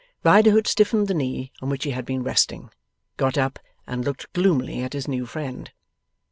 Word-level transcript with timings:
Riderhood 0.23 0.65
stiffened 0.65 1.07
the 1.07 1.13
knee 1.13 1.51
on 1.61 1.69
which 1.69 1.83
he 1.83 1.91
had 1.91 2.07
been 2.07 2.23
resting, 2.23 2.71
got 3.17 3.37
up, 3.37 3.59
and 3.85 4.03
looked 4.03 4.33
gloomily 4.33 4.81
at 4.81 4.93
his 4.93 5.07
new 5.07 5.27
friend. 5.27 5.71